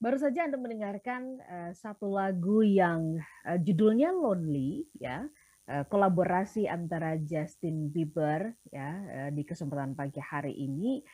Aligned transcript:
Baru 0.00 0.16
saja 0.16 0.48
Anda 0.48 0.56
mendengarkan 0.56 1.44
uh, 1.44 1.72
satu 1.76 2.08
lagu 2.08 2.64
yang 2.64 3.20
uh, 3.44 3.60
judulnya 3.60 4.08
Lonely 4.16 4.88
ya, 4.96 5.28
uh, 5.68 5.84
kolaborasi 5.92 6.64
antara 6.64 7.20
Justin 7.20 7.92
Bieber 7.92 8.56
ya 8.72 8.96
uh, 8.96 9.28
di 9.28 9.44
kesempatan 9.44 9.92
pagi 9.92 10.16
hari 10.24 10.56
ini 10.56 11.04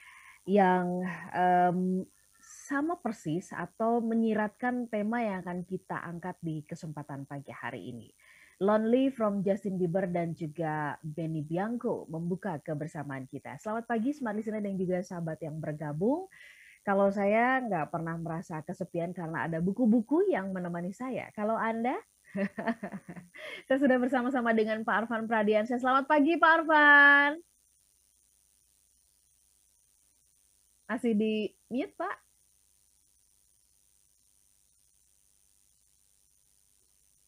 yang 0.46 1.02
um, 1.34 2.06
sama 2.38 2.94
persis 3.02 3.50
atau 3.50 3.98
menyiratkan 3.98 4.86
tema 4.86 5.18
yang 5.18 5.42
akan 5.42 5.66
kita 5.66 5.98
angkat 6.06 6.38
di 6.38 6.62
kesempatan 6.62 7.26
pagi 7.26 7.50
hari 7.50 7.90
ini. 7.90 8.14
Lonely 8.62 9.10
from 9.10 9.42
Justin 9.42 9.82
Bieber 9.82 10.06
dan 10.06 10.30
juga 10.38 10.94
Benny 11.02 11.42
Bianco 11.42 12.06
membuka 12.06 12.62
kebersamaan 12.62 13.26
kita. 13.26 13.58
Selamat 13.58 13.90
pagi 13.90 14.14
smart 14.14 14.38
listener 14.38 14.62
dan 14.62 14.78
juga 14.78 15.02
sahabat 15.02 15.42
yang 15.42 15.58
bergabung. 15.58 16.30
Kalau 16.86 17.10
saya 17.10 17.58
nggak 17.66 17.90
pernah 17.90 18.14
merasa 18.14 18.62
kesepian 18.62 19.10
karena 19.10 19.50
ada 19.50 19.58
buku-buku 19.58 20.30
yang 20.30 20.54
menemani 20.54 20.94
saya. 20.94 21.34
Kalau 21.34 21.58
Anda? 21.58 21.98
saya 23.66 23.78
sudah 23.82 23.98
bersama-sama 23.98 24.54
dengan 24.54 24.86
Pak 24.86 24.94
Arfan 25.02 25.26
Pradiansyah. 25.26 25.82
Selamat 25.82 26.06
pagi 26.06 26.38
Pak 26.38 26.52
Arfan. 26.62 27.42
Masih 30.86 31.18
di 31.18 31.50
mute 31.66 31.90
Pak? 31.98 32.16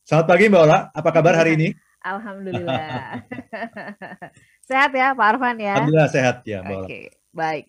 Selamat 0.06 0.26
pagi 0.30 0.44
Mbak 0.46 0.62
Ola, 0.70 0.78
apa 0.94 1.10
kabar 1.10 1.34
hari 1.34 1.58
ini? 1.58 1.68
Alhamdulillah. 2.06 3.26
sehat 4.70 4.94
ya 4.94 5.18
Pak 5.18 5.26
Arfan 5.34 5.58
ya? 5.58 5.74
Alhamdulillah 5.82 6.10
sehat 6.14 6.46
ya 6.46 6.62
Mbak 6.62 6.78
Ola. 6.78 6.86
Oke, 6.86 7.00
baik. 7.34 7.66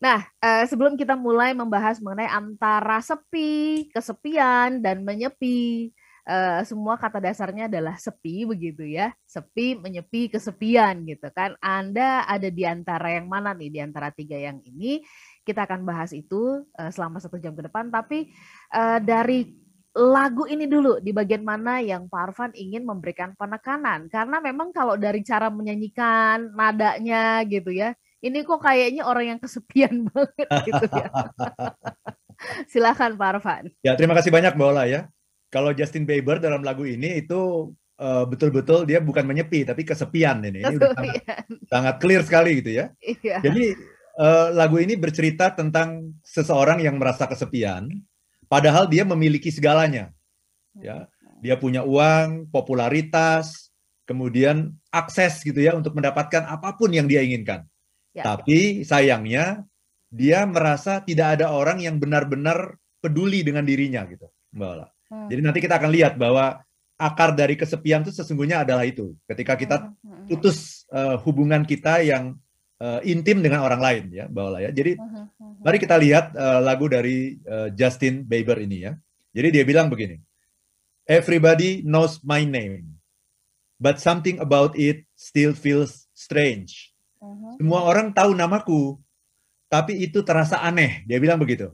Nah, 0.00 0.24
uh, 0.40 0.64
sebelum 0.64 0.96
kita 0.96 1.12
mulai 1.12 1.52
membahas 1.52 2.00
mengenai 2.00 2.32
antara 2.32 3.04
sepi, 3.04 3.84
kesepian, 3.92 4.80
dan 4.80 5.04
menyepi, 5.04 5.92
uh, 6.24 6.64
semua 6.64 6.96
kata 6.96 7.20
dasarnya 7.20 7.68
adalah 7.68 8.00
sepi 8.00 8.48
begitu 8.48 8.80
ya. 8.88 9.12
Sepi, 9.28 9.76
menyepi, 9.76 10.32
kesepian 10.32 11.04
gitu 11.04 11.28
kan. 11.36 11.52
Anda 11.60 12.24
ada 12.24 12.48
di 12.48 12.64
antara 12.64 13.12
yang 13.12 13.28
mana 13.28 13.52
nih, 13.52 13.68
di 13.68 13.80
antara 13.84 14.08
tiga 14.08 14.40
yang 14.40 14.64
ini? 14.64 15.04
Kita 15.44 15.68
akan 15.68 15.84
bahas 15.84 16.16
itu 16.16 16.64
uh, 16.64 16.90
selama 16.90 17.20
satu 17.20 17.36
jam 17.36 17.52
ke 17.52 17.68
depan. 17.68 17.92
Tapi 17.92 18.32
uh, 18.72 19.04
dari 19.04 19.52
lagu 19.92 20.48
ini 20.48 20.64
dulu, 20.64 20.96
di 21.04 21.12
bagian 21.12 21.44
mana 21.44 21.84
yang 21.84 22.08
Pak 22.08 22.32
Arfan 22.32 22.52
ingin 22.56 22.88
memberikan 22.88 23.36
penekanan. 23.36 24.08
Karena 24.08 24.40
memang 24.40 24.72
kalau 24.72 24.96
dari 24.96 25.20
cara 25.20 25.52
menyanyikan, 25.52 26.56
nadanya 26.56 27.44
gitu 27.44 27.68
ya, 27.74 27.92
ini 28.20 28.44
kok 28.44 28.60
kayaknya 28.60 29.02
orang 29.08 29.36
yang 29.36 29.40
kesepian 29.40 30.04
banget 30.12 30.48
gitu 30.68 30.84
ya. 30.92 31.08
Silakan 32.72 33.20
Pak 33.20 33.28
Arfan. 33.36 33.64
Ya, 33.84 33.92
terima 33.96 34.16
kasih 34.16 34.32
banyak 34.32 34.56
Mbak 34.56 34.68
Ola 34.72 34.84
ya. 34.88 35.00
Kalau 35.52 35.74
Justin 35.76 36.06
Bieber 36.06 36.40
dalam 36.40 36.62
lagu 36.62 36.86
ini 36.86 37.20
itu 37.20 37.72
uh, 38.00 38.24
betul-betul 38.24 38.86
dia 38.86 39.02
bukan 39.02 39.26
menyepi 39.26 39.66
tapi 39.66 39.84
kesepian 39.84 40.40
ini. 40.46 40.64
Ini 40.64 40.76
udah 40.78 40.92
sangat, 40.94 41.22
sangat 41.68 41.94
clear 42.00 42.22
sekali 42.24 42.62
gitu 42.64 42.70
ya. 42.80 42.86
Iya. 43.02 43.44
Jadi 43.44 43.76
uh, 44.16 44.48
lagu 44.56 44.80
ini 44.80 44.96
bercerita 44.96 45.52
tentang 45.52 46.16
seseorang 46.24 46.80
yang 46.80 46.96
merasa 46.96 47.28
kesepian 47.28 47.90
padahal 48.48 48.88
dia 48.88 49.04
memiliki 49.04 49.52
segalanya. 49.52 50.14
Ya. 50.78 51.10
Dia 51.40 51.56
punya 51.56 51.80
uang, 51.84 52.52
popularitas, 52.52 53.72
kemudian 54.04 54.76
akses 54.92 55.40
gitu 55.40 55.56
ya 55.56 55.72
untuk 55.72 55.96
mendapatkan 55.96 56.44
apa 56.46 56.76
pun 56.76 56.92
yang 56.92 57.08
dia 57.08 57.24
inginkan. 57.24 57.64
Ya. 58.10 58.26
Tapi 58.26 58.82
sayangnya 58.82 59.62
dia 60.10 60.42
merasa 60.42 60.98
tidak 61.06 61.38
ada 61.38 61.54
orang 61.54 61.78
yang 61.78 62.02
benar-benar 62.02 62.74
peduli 62.98 63.46
dengan 63.46 63.62
dirinya 63.62 64.02
gitu, 64.10 64.26
Mbak 64.50 64.68
Ola. 64.74 64.86
Hmm. 65.10 65.28
Jadi 65.30 65.40
nanti 65.40 65.58
kita 65.62 65.78
akan 65.78 65.90
lihat 65.94 66.18
bahwa 66.18 66.58
akar 67.00 67.32
dari 67.32 67.54
kesepian 67.56 68.02
itu 68.02 68.12
sesungguhnya 68.12 68.66
adalah 68.66 68.82
itu. 68.84 69.14
Ketika 69.24 69.54
kita 69.54 69.76
hmm, 69.78 69.94
hmm, 69.94 70.10
hmm. 70.10 70.26
putus 70.28 70.84
uh, 70.90 71.16
hubungan 71.22 71.62
kita 71.62 72.02
yang 72.02 72.36
uh, 72.82 73.00
intim 73.06 73.40
dengan 73.40 73.62
orang 73.62 73.80
lain 73.80 74.04
ya, 74.10 74.26
Mbak 74.26 74.44
Ola 74.44 74.58
ya. 74.60 74.70
Jadi 74.74 74.98
mari 75.62 75.78
kita 75.78 75.96
lihat 75.96 76.34
uh, 76.34 76.60
lagu 76.60 76.90
dari 76.90 77.38
uh, 77.46 77.70
Justin 77.70 78.26
Bieber 78.26 78.58
ini 78.58 78.90
ya. 78.90 78.92
Jadi 79.30 79.48
dia 79.54 79.64
bilang 79.64 79.86
begini. 79.86 80.18
Everybody 81.06 81.82
knows 81.82 82.22
my 82.22 82.46
name, 82.46 82.98
but 83.82 83.98
something 83.98 84.38
about 84.38 84.78
it 84.78 85.06
still 85.18 85.54
feels 85.54 86.06
strange. 86.14 86.89
Uh-huh. 87.20 87.54
Semua 87.60 87.84
orang 87.84 88.16
tahu 88.16 88.32
namaku, 88.32 88.96
tapi 89.68 90.00
itu 90.00 90.24
terasa 90.24 90.64
aneh. 90.64 91.04
Dia 91.04 91.20
bilang 91.20 91.36
begitu. 91.36 91.68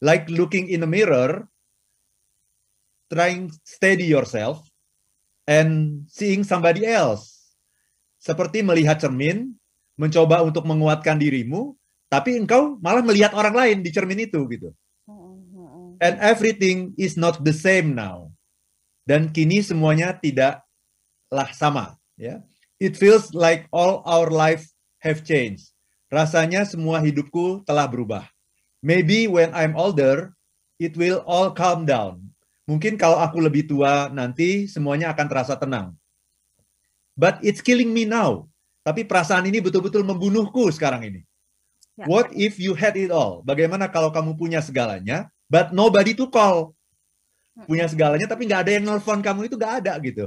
Like 0.00 0.26
looking 0.32 0.72
in 0.72 0.82
a 0.82 0.88
mirror, 0.88 1.46
trying 3.12 3.52
steady 3.62 4.08
yourself, 4.08 4.64
and 5.44 6.02
seeing 6.08 6.42
somebody 6.42 6.88
else. 6.88 7.54
Seperti 8.16 8.64
melihat 8.64 8.98
cermin, 8.98 9.52
mencoba 10.00 10.40
untuk 10.40 10.64
menguatkan 10.64 11.20
dirimu, 11.20 11.76
tapi 12.08 12.40
engkau 12.40 12.80
malah 12.80 13.04
melihat 13.04 13.36
orang 13.36 13.54
lain 13.54 13.78
di 13.84 13.92
cermin 13.92 14.24
itu 14.24 14.40
gitu. 14.48 14.72
Uh-huh. 15.04 15.94
And 16.00 16.16
everything 16.18 16.96
is 16.96 17.20
not 17.20 17.44
the 17.44 17.52
same 17.52 17.92
now. 17.92 18.32
Dan 19.04 19.34
kini 19.34 19.60
semuanya 19.60 20.14
tidaklah 20.16 21.50
sama, 21.52 21.98
ya. 22.14 22.40
It 22.82 22.98
feels 22.98 23.30
like 23.30 23.70
all 23.70 24.02
our 24.02 24.26
life 24.26 24.66
have 25.06 25.22
changed. 25.22 25.70
Rasanya 26.10 26.66
semua 26.66 26.98
hidupku 26.98 27.62
telah 27.62 27.86
berubah. 27.86 28.26
Maybe 28.82 29.30
when 29.30 29.54
I'm 29.54 29.78
older, 29.78 30.34
it 30.82 30.98
will 30.98 31.22
all 31.22 31.54
calm 31.54 31.86
down. 31.86 32.34
Mungkin 32.66 32.98
kalau 32.98 33.22
aku 33.22 33.38
lebih 33.38 33.70
tua 33.70 34.10
nanti 34.10 34.66
semuanya 34.66 35.14
akan 35.14 35.26
terasa 35.30 35.54
tenang. 35.54 35.94
But 37.14 37.38
it's 37.46 37.62
killing 37.62 37.94
me 37.94 38.02
now. 38.02 38.50
Tapi 38.82 39.06
perasaan 39.06 39.46
ini 39.46 39.62
betul-betul 39.62 40.02
membunuhku 40.02 40.66
sekarang 40.74 41.06
ini. 41.06 41.22
Ya. 41.94 42.10
What 42.10 42.34
if 42.34 42.58
you 42.58 42.74
had 42.74 42.98
it 42.98 43.14
all? 43.14 43.46
Bagaimana 43.46 43.86
kalau 43.86 44.10
kamu 44.10 44.34
punya 44.34 44.58
segalanya, 44.58 45.30
but 45.46 45.70
nobody 45.70 46.18
to 46.18 46.26
call? 46.26 46.74
Punya 47.70 47.86
segalanya 47.86 48.26
tapi 48.26 48.50
nggak 48.50 48.66
ada 48.66 48.72
yang 48.74 48.84
nelfon 48.90 49.22
kamu 49.22 49.46
itu 49.46 49.54
nggak 49.54 49.86
ada 49.86 49.94
gitu. 50.02 50.26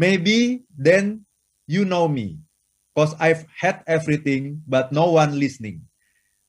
Maybe 0.00 0.64
then 0.72 1.28
you 1.64 1.84
know 1.84 2.08
me. 2.08 2.40
Cause 2.94 3.16
I've 3.18 3.42
had 3.50 3.82
everything 3.90 4.62
but 4.70 4.94
no 4.94 5.18
one 5.18 5.34
listening. 5.34 5.82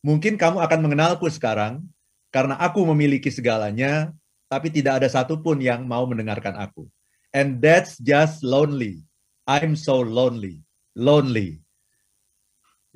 Mungkin 0.05 0.37
kamu 0.37 0.61
akan 0.61 0.79
mengenalku 0.85 1.25
sekarang 1.33 1.81
karena 2.29 2.53
aku 2.61 2.85
memiliki 2.85 3.33
segalanya, 3.33 4.13
tapi 4.45 4.69
tidak 4.69 5.01
ada 5.01 5.09
satupun 5.09 5.57
yang 5.57 5.89
mau 5.89 6.05
mendengarkan 6.05 6.53
aku. 6.53 6.85
And 7.33 7.57
that's 7.57 7.97
just 7.97 8.45
lonely. 8.45 9.01
I'm 9.49 9.73
so 9.73 10.05
lonely. 10.05 10.61
Lonely. 10.93 11.65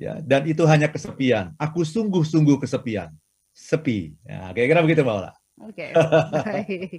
Ya, 0.00 0.16
dan 0.24 0.48
itu 0.48 0.64
hanya 0.64 0.88
kesepian. 0.88 1.52
Aku 1.60 1.84
sungguh-sungguh 1.84 2.56
kesepian. 2.56 3.12
Sepi. 3.52 4.16
Ya, 4.24 4.48
kira-kira 4.56 4.80
begitu, 4.80 5.04
Mbak 5.04 5.16
Ola. 5.20 5.32
Oke, 5.60 5.92
okay. 5.92 6.96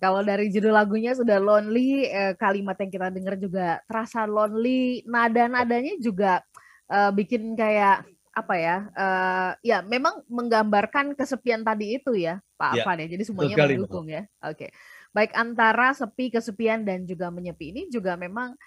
Kalau 0.00 0.24
dari 0.24 0.48
judul 0.48 0.72
lagunya 0.72 1.12
sudah 1.12 1.36
lonely, 1.36 2.08
eh, 2.08 2.32
kalimat 2.40 2.72
yang 2.80 2.88
kita 2.88 3.08
dengar 3.12 3.36
juga 3.36 3.84
terasa 3.84 4.24
lonely, 4.24 5.04
nada-nadanya 5.04 6.00
juga 6.00 6.40
eh, 6.88 7.12
bikin 7.12 7.52
kayak 7.52 8.08
apa 8.32 8.54
ya? 8.56 8.76
Eh, 8.96 9.50
ya 9.74 9.78
memang 9.84 10.24
menggambarkan 10.24 11.12
kesepian 11.12 11.60
tadi 11.60 12.00
itu 12.00 12.16
ya, 12.16 12.40
Pak 12.56 12.80
ya, 12.80 12.82
Afan 12.82 13.04
ya. 13.04 13.06
Jadi 13.12 13.22
semuanya 13.28 13.56
mendukung 13.60 14.08
ya. 14.08 14.24
Oke. 14.40 14.68
Okay. 14.68 14.70
Baik 15.12 15.30
antara 15.36 15.92
sepi, 15.94 16.32
kesepian 16.32 16.82
dan 16.82 17.04
juga 17.04 17.28
menyepi 17.30 17.70
ini 17.70 17.82
juga 17.86 18.18
memang 18.18 18.58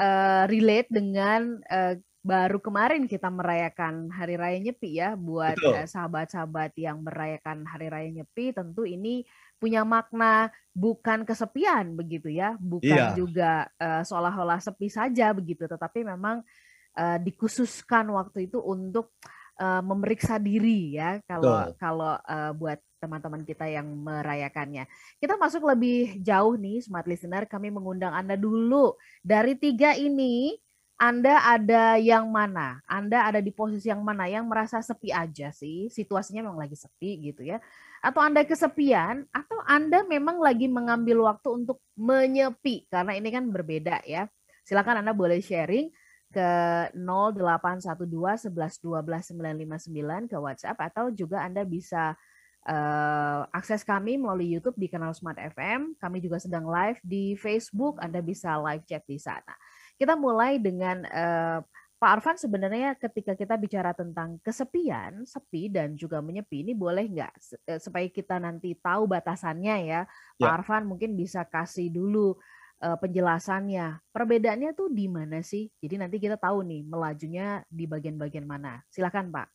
uh, 0.00 0.44
relate 0.50 0.90
dengan 0.90 1.62
uh, 1.68 1.94
baru 2.22 2.62
kemarin 2.62 3.10
kita 3.10 3.26
merayakan 3.26 4.06
Hari 4.14 4.38
Raya 4.38 4.58
Nyepi 4.62 4.94
ya 4.94 5.18
buat 5.18 5.58
eh, 5.58 5.90
sahabat-sahabat 5.90 6.70
yang 6.78 7.02
merayakan 7.02 7.66
Hari 7.66 7.90
Raya 7.90 8.10
Nyepi 8.14 8.54
tentu 8.54 8.86
ini 8.86 9.26
punya 9.58 9.82
makna 9.82 10.54
bukan 10.70 11.26
kesepian 11.26 11.98
begitu 11.98 12.30
ya 12.30 12.54
bukan 12.62 12.94
iya. 12.94 13.14
juga 13.18 13.52
uh, 13.78 14.02
seolah-olah 14.06 14.62
sepi 14.62 14.86
saja 14.86 15.34
begitu 15.34 15.66
tetapi 15.66 16.06
memang 16.06 16.46
uh, 16.94 17.18
dikhususkan 17.18 18.06
waktu 18.14 18.46
itu 18.50 18.62
untuk 18.62 19.14
uh, 19.58 19.82
memeriksa 19.82 20.38
diri 20.38 20.98
ya 20.98 21.18
kalau 21.26 21.74
Betul. 21.74 21.78
kalau 21.78 22.14
uh, 22.22 22.50
buat 22.54 22.78
teman-teman 23.02 23.42
kita 23.42 23.66
yang 23.66 23.90
merayakannya. 23.98 24.86
Kita 25.18 25.34
masuk 25.34 25.66
lebih 25.66 26.22
jauh 26.22 26.54
nih 26.54 26.86
smart 26.86 27.10
listener 27.10 27.50
kami 27.50 27.74
mengundang 27.74 28.14
Anda 28.14 28.38
dulu 28.38 28.94
dari 29.26 29.58
tiga 29.58 29.98
ini 29.98 30.54
anda 31.02 31.42
ada 31.42 31.98
yang 31.98 32.30
mana? 32.30 32.78
Anda 32.86 33.26
ada 33.26 33.42
di 33.42 33.50
posisi 33.50 33.90
yang 33.90 34.06
mana? 34.06 34.30
Yang 34.30 34.46
merasa 34.46 34.78
sepi 34.78 35.10
aja 35.10 35.50
sih, 35.50 35.90
situasinya 35.90 36.46
memang 36.46 36.62
lagi 36.62 36.78
sepi 36.78 37.18
gitu 37.26 37.42
ya. 37.42 37.58
Atau 37.98 38.22
Anda 38.22 38.46
kesepian, 38.46 39.26
atau 39.34 39.58
Anda 39.66 40.06
memang 40.06 40.38
lagi 40.38 40.70
mengambil 40.70 41.26
waktu 41.26 41.66
untuk 41.66 41.82
menyepi, 41.98 42.86
karena 42.86 43.18
ini 43.18 43.34
kan 43.34 43.50
berbeda 43.50 44.06
ya. 44.06 44.30
Silakan 44.62 45.02
Anda 45.02 45.10
boleh 45.10 45.42
sharing 45.42 45.90
ke 46.30 46.50
0812 46.94 48.54
11 48.54 48.78
12 48.78 49.34
959 49.34 50.30
ke 50.30 50.36
WhatsApp 50.38 50.78
atau 50.86 51.10
juga 51.10 51.42
Anda 51.42 51.66
bisa 51.66 52.14
uh, 52.62 53.42
akses 53.50 53.82
kami 53.82 54.22
melalui 54.22 54.54
YouTube 54.54 54.78
di 54.78 54.86
kanal 54.86 55.18
Smart 55.18 55.38
FM. 55.38 55.98
Kami 55.98 56.22
juga 56.22 56.38
sedang 56.38 56.70
live 56.70 57.02
di 57.02 57.34
Facebook. 57.34 57.98
Anda 57.98 58.22
bisa 58.22 58.54
live 58.62 58.86
chat 58.86 59.02
di 59.02 59.18
sana. 59.18 59.54
Kita 60.02 60.18
mulai 60.18 60.58
dengan 60.58 61.06
uh, 61.06 61.62
Pak 62.02 62.10
Arfan 62.18 62.34
sebenarnya 62.34 62.98
ketika 62.98 63.38
kita 63.38 63.54
bicara 63.54 63.94
tentang 63.94 64.42
kesepian, 64.42 65.22
sepi 65.22 65.70
dan 65.70 65.94
juga 65.94 66.18
menyepi 66.18 66.66
ini 66.66 66.74
boleh 66.74 67.06
nggak 67.06 67.32
eh, 67.62 67.78
supaya 67.78 68.10
kita 68.10 68.42
nanti 68.42 68.74
tahu 68.74 69.06
batasannya 69.06 69.76
ya, 69.86 70.02
Pak 70.34 70.42
ya. 70.42 70.50
Arfan 70.58 70.90
mungkin 70.90 71.14
bisa 71.14 71.46
kasih 71.46 71.94
dulu 71.94 72.34
uh, 72.82 72.98
penjelasannya. 72.98 74.02
Perbedaannya 74.10 74.74
tuh 74.74 74.90
di 74.90 75.06
mana 75.06 75.46
sih? 75.46 75.70
Jadi 75.78 75.94
nanti 76.02 76.18
kita 76.18 76.34
tahu 76.34 76.66
nih 76.66 76.82
melajunya 76.82 77.62
di 77.70 77.86
bagian-bagian 77.86 78.50
mana. 78.50 78.82
Silakan 78.90 79.30
Pak. 79.30 79.46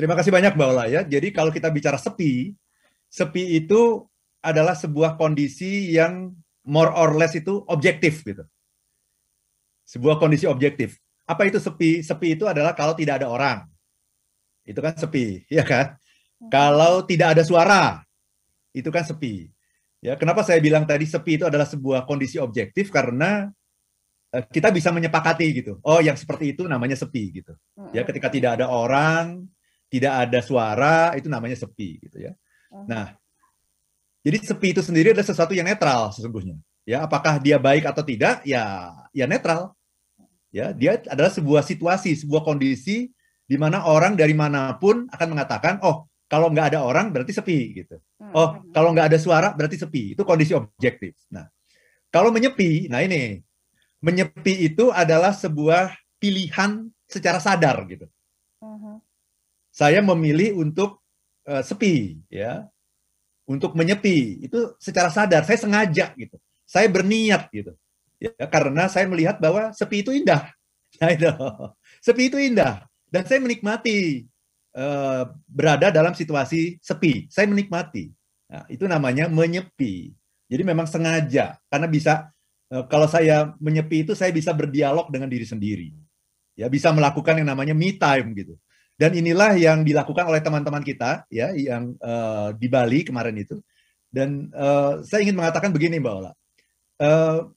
Terima 0.00 0.16
kasih 0.16 0.32
banyak 0.32 0.56
Mbak 0.56 0.68
Ola 0.72 0.88
ya. 0.88 1.04
Jadi 1.04 1.28
kalau 1.28 1.52
kita 1.52 1.68
bicara 1.68 2.00
sepi, 2.00 2.56
sepi 3.12 3.60
itu 3.60 4.08
adalah 4.40 4.72
sebuah 4.72 5.20
kondisi 5.20 5.92
yang 5.92 6.32
more 6.64 6.88
or 6.88 7.12
less 7.20 7.36
itu 7.36 7.60
objektif 7.68 8.24
gitu. 8.24 8.48
Sebuah 9.84 10.16
kondisi 10.16 10.48
objektif 10.48 10.98
apa 11.24 11.48
itu 11.48 11.56
sepi? 11.56 12.04
Sepi 12.04 12.36
itu 12.36 12.44
adalah 12.44 12.76
kalau 12.76 12.92
tidak 12.92 13.24
ada 13.24 13.28
orang. 13.32 13.64
Itu 14.64 14.80
kan 14.80 14.96
sepi, 14.96 15.44
ya 15.48 15.64
kan? 15.64 15.96
Hmm. 16.40 16.50
Kalau 16.52 17.04
tidak 17.04 17.36
ada 17.36 17.42
suara, 17.44 18.00
itu 18.76 18.88
kan 18.92 19.04
sepi. 19.04 19.48
Ya, 20.04 20.20
kenapa 20.20 20.44
saya 20.44 20.60
bilang 20.60 20.84
tadi 20.84 21.08
sepi 21.08 21.40
itu 21.40 21.48
adalah 21.48 21.64
sebuah 21.64 22.04
kondisi 22.04 22.36
objektif 22.36 22.92
karena 22.92 23.48
uh, 24.36 24.44
kita 24.52 24.68
bisa 24.68 24.92
menyepakati 24.92 25.64
gitu. 25.64 25.80
Oh, 25.80 26.04
yang 26.04 26.16
seperti 26.20 26.52
itu 26.52 26.68
namanya 26.68 26.92
sepi 26.92 27.40
gitu. 27.40 27.56
Ya, 27.96 28.04
hmm. 28.04 28.08
ketika 28.12 28.28
tidak 28.28 28.60
ada 28.60 28.68
orang, 28.68 29.48
tidak 29.88 30.28
ada 30.28 30.44
suara, 30.44 31.16
itu 31.16 31.32
namanya 31.32 31.56
sepi 31.56 32.04
gitu 32.04 32.20
ya. 32.20 32.36
Hmm. 32.68 32.84
Nah, 32.84 33.06
jadi 34.20 34.44
sepi 34.44 34.76
itu 34.76 34.84
sendiri 34.84 35.16
adalah 35.16 35.24
sesuatu 35.24 35.56
yang 35.56 35.64
netral 35.64 36.12
sesungguhnya. 36.12 36.60
Ya, 36.84 37.00
apakah 37.08 37.40
dia 37.40 37.56
baik 37.56 37.88
atau 37.88 38.04
tidak? 38.04 38.44
Ya, 38.44 38.92
ya 39.16 39.24
netral. 39.24 39.72
Ya 40.54 40.70
dia 40.70 41.02
adalah 41.10 41.34
sebuah 41.34 41.66
situasi 41.66 42.14
sebuah 42.14 42.46
kondisi 42.46 43.10
di 43.42 43.56
mana 43.58 43.90
orang 43.90 44.14
dari 44.14 44.38
mana 44.38 44.78
pun 44.78 45.10
akan 45.10 45.28
mengatakan 45.34 45.82
oh 45.82 46.06
kalau 46.30 46.46
nggak 46.46 46.70
ada 46.70 46.86
orang 46.86 47.10
berarti 47.10 47.34
sepi 47.34 47.82
gitu. 47.82 47.98
Hmm, 48.22 48.30
oh 48.30 48.48
hmm. 48.54 48.70
kalau 48.70 48.94
nggak 48.94 49.10
ada 49.10 49.18
suara 49.18 49.50
berarti 49.50 49.82
sepi. 49.82 50.14
Itu 50.14 50.22
kondisi 50.22 50.54
objektif. 50.54 51.18
Nah 51.34 51.50
kalau 52.06 52.30
menyepi 52.30 52.86
nah 52.86 53.02
ini 53.02 53.42
menyepi 53.98 54.70
itu 54.70 54.94
adalah 54.94 55.34
sebuah 55.34 55.90
pilihan 56.22 56.86
secara 57.10 57.42
sadar 57.42 57.82
gitu. 57.90 58.06
Uh-huh. 58.64 58.96
saya 59.74 60.00
memilih 60.00 60.62
untuk 60.62 61.02
uh, 61.50 61.66
sepi 61.66 62.22
ya. 62.30 62.62
Untuk 63.44 63.74
menyepi 63.74 64.46
itu 64.46 64.78
secara 64.78 65.10
sadar 65.10 65.42
saya 65.42 65.58
sengaja 65.58 66.14
gitu 66.14 66.38
saya 66.64 66.88
berniat 66.88 67.48
gitu 67.52 67.76
ya 68.24 68.46
karena 68.48 68.88
saya 68.88 69.04
melihat 69.08 69.36
bahwa 69.38 69.70
sepi 69.74 70.00
itu 70.04 70.10
indah. 70.14 70.48
Nah 70.94 71.10
sepi 71.98 72.30
itu 72.30 72.38
indah 72.38 72.86
dan 73.10 73.26
saya 73.26 73.42
menikmati 73.42 74.30
uh, 74.78 75.26
berada 75.50 75.90
dalam 75.90 76.14
situasi 76.14 76.78
sepi. 76.78 77.26
Saya 77.26 77.50
menikmati. 77.50 78.14
Nah, 78.46 78.62
itu 78.70 78.86
namanya 78.86 79.26
menyepi. 79.26 80.14
Jadi 80.46 80.62
memang 80.62 80.86
sengaja 80.86 81.58
karena 81.66 81.90
bisa 81.90 82.30
uh, 82.70 82.86
kalau 82.86 83.10
saya 83.10 83.58
menyepi 83.58 84.06
itu 84.06 84.14
saya 84.14 84.30
bisa 84.30 84.54
berdialog 84.54 85.10
dengan 85.10 85.26
diri 85.26 85.42
sendiri. 85.42 85.90
Ya 86.54 86.70
bisa 86.70 86.94
melakukan 86.94 87.42
yang 87.42 87.50
namanya 87.50 87.74
me 87.74 87.98
time 87.98 88.30
gitu. 88.38 88.54
Dan 88.94 89.18
inilah 89.18 89.58
yang 89.58 89.82
dilakukan 89.82 90.30
oleh 90.30 90.38
teman-teman 90.38 90.86
kita 90.86 91.26
ya 91.26 91.50
yang 91.58 91.98
uh, 91.98 92.54
di 92.54 92.70
Bali 92.70 93.02
kemarin 93.02 93.34
itu. 93.34 93.58
Dan 94.06 94.46
uh, 94.54 95.02
saya 95.02 95.26
ingin 95.26 95.34
mengatakan 95.34 95.74
begini 95.74 95.98
Mbak 95.98 96.14
Ola. 96.22 96.30
Uh, 96.94 97.50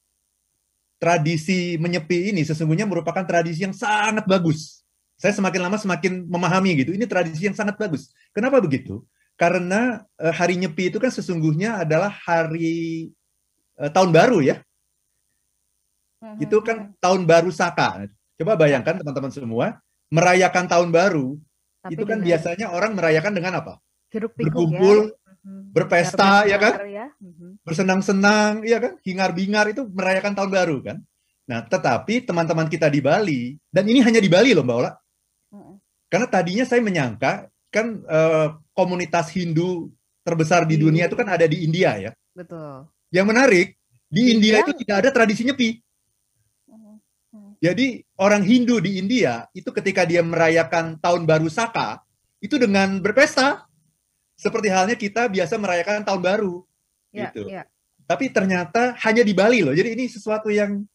tradisi 0.98 1.78
menyepi 1.78 2.34
ini 2.34 2.42
sesungguhnya 2.42 2.90
merupakan 2.90 3.22
tradisi 3.22 3.62
yang 3.62 3.74
sangat 3.74 4.26
bagus. 4.26 4.82
Saya 5.18 5.34
semakin 5.34 5.62
lama 5.70 5.78
semakin 5.78 6.26
memahami 6.26 6.78
gitu. 6.82 6.94
Ini 6.94 7.06
tradisi 7.06 7.46
yang 7.46 7.58
sangat 7.58 7.78
bagus. 7.78 8.14
Kenapa 8.34 8.58
begitu? 8.62 9.06
Karena 9.38 10.02
uh, 10.18 10.34
hari 10.34 10.58
nyepi 10.58 10.90
itu 10.90 10.98
kan 10.98 11.14
sesungguhnya 11.14 11.86
adalah 11.86 12.10
hari 12.10 13.14
uh, 13.78 13.90
tahun 13.94 14.10
baru 14.10 14.42
ya. 14.42 14.62
Uh-huh. 16.18 16.42
Itu 16.42 16.66
kan 16.66 16.98
tahun 16.98 17.30
baru 17.30 17.54
Saka. 17.54 18.10
Coba 18.38 18.58
bayangkan 18.58 18.98
teman-teman 18.98 19.30
semua, 19.34 19.78
merayakan 20.14 20.66
tahun 20.66 20.90
baru 20.94 21.38
Tapi 21.82 21.94
itu 21.94 22.04
kan 22.06 22.20
biasanya 22.22 22.68
orang 22.74 22.98
merayakan 22.98 23.34
dengan 23.38 23.62
apa? 23.62 23.78
Berkumpul, 24.12 25.14
ya 25.14 25.27
Hmm. 25.48 25.72
berpesta 25.72 26.44
ya 26.44 26.60
kan, 26.60 26.84
ya. 26.92 27.08
Hmm. 27.24 27.56
bersenang-senang 27.64 28.68
ya 28.68 28.84
kan, 28.84 29.00
hingar-bingar 29.00 29.72
itu 29.72 29.88
merayakan 29.88 30.36
tahun 30.36 30.52
baru 30.52 30.78
kan. 30.84 30.98
Nah, 31.48 31.64
tetapi 31.64 32.28
teman-teman 32.28 32.68
kita 32.68 32.92
di 32.92 33.00
Bali 33.00 33.56
dan 33.72 33.88
ini 33.88 34.04
hanya 34.04 34.20
di 34.20 34.28
Bali 34.28 34.52
loh 34.52 34.68
Mbak 34.68 34.78
Ola. 34.84 34.92
Hmm. 35.56 35.80
Karena 36.12 36.28
tadinya 36.28 36.68
saya 36.68 36.84
menyangka 36.84 37.48
kan 37.72 38.04
eh, 38.04 38.48
komunitas 38.76 39.32
Hindu 39.32 39.88
terbesar 40.28 40.68
di 40.68 40.76
dunia 40.76 41.08
itu 41.08 41.16
kan 41.16 41.32
ada 41.32 41.48
di 41.48 41.64
India 41.64 41.96
ya. 41.96 42.12
Betul. 42.36 42.84
Yang 43.16 43.28
menarik 43.32 43.68
di 44.12 44.36
India, 44.36 44.60
India 44.60 44.68
itu 44.68 44.74
tidak 44.84 44.96
ada 45.00 45.10
tradisi 45.16 45.48
nyepi. 45.48 45.80
Jadi 47.58 48.06
orang 48.22 48.46
Hindu 48.46 48.78
di 48.78 49.02
India 49.02 49.50
itu 49.50 49.74
ketika 49.74 50.06
dia 50.06 50.22
merayakan 50.22 51.02
tahun 51.02 51.26
baru 51.26 51.50
Saka 51.50 52.06
itu 52.38 52.62
dengan 52.62 53.02
berpesta. 53.02 53.66
Seperti 54.38 54.70
halnya 54.70 54.94
kita 54.94 55.26
biasa 55.26 55.58
merayakan 55.58 56.06
tahun 56.06 56.22
baru. 56.22 56.56
Ya, 57.10 57.34
gitu. 57.34 57.50
Ya. 57.50 57.66
Tapi 58.06 58.30
ternyata 58.30 58.96
hanya 59.04 59.26
di 59.26 59.34
Bali 59.34 59.66
loh. 59.66 59.74
Jadi 59.74 59.98
ini 59.98 60.06
sesuatu 60.08 60.48
yang 60.54 60.86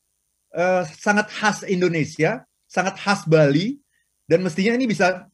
uh, 0.55 0.83
sangat 0.87 1.29
khas 1.29 1.67
Indonesia, 1.67 2.47
sangat 2.71 2.97
khas 2.97 3.27
Bali, 3.27 3.83
dan 4.31 4.41
mestinya 4.41 4.79
ini 4.79 4.87
bisa 4.87 5.27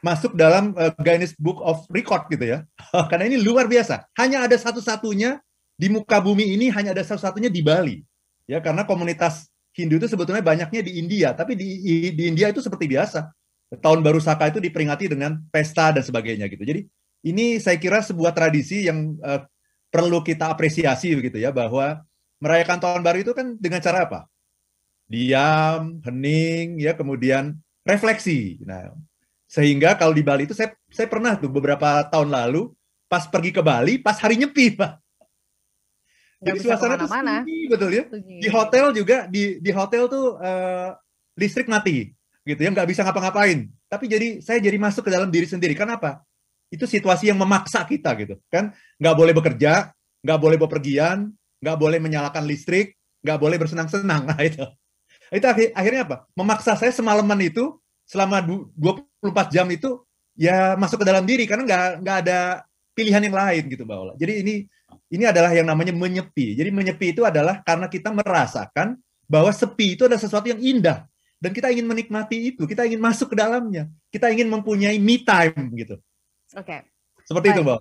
masuk 0.00 0.34
dalam 0.34 0.74
uh, 0.74 0.90
Guinness 0.98 1.36
Book 1.36 1.60
of 1.60 1.84
Record 1.92 2.26
gitu 2.32 2.48
ya. 2.48 2.58
Karena 3.12 3.28
ini 3.28 3.38
luar 3.38 3.68
biasa. 3.68 4.08
Hanya 4.16 4.48
ada 4.48 4.56
satu-satunya 4.56 5.38
di 5.78 5.86
muka 5.86 6.18
bumi 6.18 6.58
ini 6.58 6.74
hanya 6.74 6.90
ada 6.90 7.06
satu-satunya 7.06 7.46
di 7.46 7.62
Bali. 7.62 8.02
Ya, 8.48 8.58
karena 8.64 8.82
komunitas 8.82 9.52
Hindu 9.76 10.00
itu 10.00 10.08
sebetulnya 10.10 10.42
banyaknya 10.42 10.82
di 10.82 10.98
India, 10.98 11.36
tapi 11.36 11.54
di 11.54 11.84
di 12.10 12.22
India 12.26 12.50
itu 12.50 12.58
seperti 12.58 12.90
biasa. 12.90 13.30
Tahun 13.78 14.00
baru 14.00 14.18
Saka 14.18 14.48
itu 14.50 14.58
diperingati 14.58 15.06
dengan 15.06 15.38
pesta 15.52 15.92
dan 15.92 16.02
sebagainya 16.02 16.48
gitu. 16.50 16.64
Jadi 16.64 16.88
ini 17.26 17.58
saya 17.58 17.76
kira 17.80 18.02
sebuah 18.04 18.30
tradisi 18.30 18.86
yang 18.86 19.18
uh, 19.22 19.42
perlu 19.88 20.22
kita 20.22 20.52
apresiasi 20.52 21.16
begitu 21.16 21.40
ya 21.40 21.50
bahwa 21.50 22.04
merayakan 22.38 22.78
tahun 22.78 23.02
baru 23.02 23.18
itu 23.24 23.32
kan 23.34 23.58
dengan 23.58 23.82
cara 23.82 24.06
apa? 24.06 24.20
Diam, 25.08 26.04
hening, 26.04 26.78
ya 26.78 26.92
kemudian 26.92 27.56
refleksi. 27.82 28.60
Nah, 28.62 28.92
sehingga 29.48 29.96
kalau 29.96 30.12
di 30.12 30.20
Bali 30.20 30.44
itu 30.44 30.52
saya 30.52 30.76
saya 30.92 31.08
pernah 31.08 31.34
tuh 31.40 31.48
beberapa 31.48 32.04
tahun 32.12 32.28
lalu 32.28 32.70
pas 33.08 33.24
pergi 33.24 33.50
ke 33.50 33.64
Bali 33.64 33.96
pas 33.98 34.20
hari 34.20 34.36
nyepi 34.36 34.72
pak. 34.78 35.00
Jadi 36.38 36.58
suasana 36.62 36.94
tuh 36.94 37.10
sepi, 37.10 37.66
betul 37.66 37.90
ya. 37.90 38.04
Di 38.14 38.46
hotel 38.52 38.94
juga 38.94 39.26
di 39.26 39.58
di 39.58 39.70
hotel 39.74 40.06
tuh 40.06 40.38
uh, 40.38 40.94
listrik 41.34 41.66
mati 41.66 42.14
gitu 42.46 42.60
ya 42.62 42.70
nggak 42.70 42.86
bisa 42.86 43.02
ngapa-ngapain. 43.02 43.66
Tapi 43.90 44.04
jadi 44.06 44.28
saya 44.38 44.62
jadi 44.62 44.78
masuk 44.78 45.08
ke 45.08 45.10
dalam 45.10 45.32
diri 45.32 45.50
sendiri. 45.50 45.74
Kenapa? 45.74 46.22
Itu 46.68 46.84
situasi 46.84 47.32
yang 47.32 47.38
memaksa 47.40 47.84
kita 47.88 48.12
gitu 48.20 48.36
kan? 48.52 48.72
Nggak 49.00 49.14
boleh 49.16 49.34
bekerja 49.36 49.92
nggak 50.22 50.38
boleh 50.38 50.58
bepergian 50.58 51.30
nggak 51.62 51.78
boleh 51.78 51.98
menyalakan 52.02 52.46
listrik 52.46 52.98
nggak 53.22 53.38
boleh 53.38 53.56
bersenang-senang. 53.58 54.26
Nah 54.30 54.40
itu. 54.42 54.64
Itu 55.28 55.44
akhirnya 55.76 56.08
apa? 56.08 56.16
Memaksa 56.32 56.72
saya 56.78 56.94
semalaman 56.94 57.36
itu 57.44 57.76
selama 58.08 58.40
24 58.40 59.52
jam 59.52 59.68
itu 59.68 60.00
ya 60.32 60.78
masuk 60.78 61.04
ke 61.04 61.06
dalam 61.06 61.28
diri 61.28 61.44
karena 61.44 61.68
nggak 61.68 61.84
nggak 62.00 62.16
ada 62.24 62.38
pilihan 62.96 63.28
yang 63.28 63.36
lain 63.36 63.62
gitu 63.68 63.82
mbak 63.84 63.98
Ola. 63.98 64.14
Jadi 64.16 64.32
ini 64.40 64.54
ini 65.12 65.24
adalah 65.28 65.52
yang 65.52 65.68
namanya 65.68 65.92
menyepi. 65.92 66.56
Jadi 66.56 66.70
menyepi 66.72 67.12
itu 67.12 67.22
adalah 67.28 67.60
karena 67.60 67.90
kita 67.92 68.08
merasakan 68.08 68.96
bahwa 69.28 69.52
sepi 69.52 69.98
itu 69.98 70.08
adalah 70.08 70.22
sesuatu 70.22 70.48
yang 70.48 70.60
indah. 70.62 71.04
Dan 71.38 71.54
kita 71.54 71.70
ingin 71.70 71.86
menikmati 71.86 72.50
itu 72.54 72.66
kita 72.66 72.88
ingin 72.88 72.98
masuk 72.98 73.30
ke 73.30 73.36
dalamnya. 73.38 73.86
Kita 74.08 74.32
ingin 74.32 74.48
mempunyai 74.48 74.96
me 74.98 75.22
time 75.22 75.70
gitu 75.76 76.00
Oke. 76.56 76.64
Okay. 76.64 76.80
Seperti 77.28 77.52
Baik. 77.52 77.56
itu, 77.60 77.62
Mbak. 77.66 77.80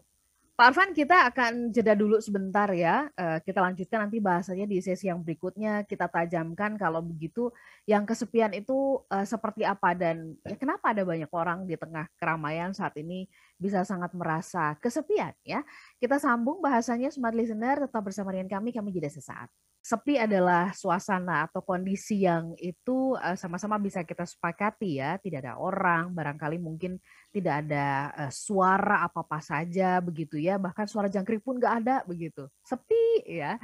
Pak 0.57 0.73
Arfan, 0.73 0.89
kita 0.89 1.29
akan 1.29 1.69
jeda 1.69 1.93
dulu 1.93 2.17
sebentar 2.17 2.65
ya. 2.73 3.13
Uh, 3.13 3.37
kita 3.45 3.61
lanjutkan 3.61 4.09
nanti 4.09 4.17
bahasanya 4.17 4.65
di 4.65 4.81
sesi 4.81 5.05
yang 5.05 5.21
berikutnya. 5.21 5.85
Kita 5.85 6.09
tajamkan 6.09 6.81
kalau 6.81 7.05
begitu 7.05 7.53
yang 7.85 8.09
kesepian 8.09 8.49
itu 8.57 9.05
uh, 9.05 9.21
seperti 9.21 9.61
apa 9.61 9.93
dan 9.93 10.33
ya, 10.41 10.57
kenapa 10.57 10.97
ada 10.97 11.05
banyak 11.05 11.29
orang 11.29 11.69
di 11.69 11.77
tengah 11.77 12.09
keramaian 12.17 12.73
saat 12.73 12.97
ini 12.97 13.29
bisa 13.57 13.81
sangat 13.81 14.13
merasa 14.13 14.77
kesepian 14.77 15.33
ya. 15.41 15.65
Kita 15.97 16.21
sambung 16.21 16.61
bahasanya 16.61 17.09
Smart 17.09 17.33
Listener 17.33 17.89
tetap 17.89 18.05
bersama 18.05 18.29
dengan 18.29 18.47
kami. 18.47 18.69
Kami 18.71 18.93
jeda 18.93 19.09
sesaat. 19.09 19.49
Sepi 19.87 20.19
adalah 20.19 20.75
suasana 20.75 21.47
atau 21.47 21.63
kondisi 21.63 22.27
yang 22.27 22.51
itu 22.59 23.15
sama-sama 23.39 23.79
uh, 23.79 23.83
bisa 23.87 24.03
kita 24.03 24.27
sepakati 24.27 24.99
ya. 24.99 25.15
Tidak 25.15 25.39
ada 25.39 25.55
orang, 25.55 26.11
barangkali 26.11 26.59
mungkin 26.59 26.99
tidak 27.31 27.63
ada 27.63 28.11
uh, 28.11 28.31
suara 28.33 29.07
apa-apa 29.07 29.39
saja 29.39 30.03
begitu 30.03 30.35
ya, 30.43 30.59
bahkan 30.59 30.91
suara 30.91 31.07
jangkrik 31.07 31.39
pun 31.39 31.55
nggak 31.55 31.75
ada 31.87 31.95
begitu, 32.03 32.51
sepi 32.67 33.31
ya. 33.31 33.55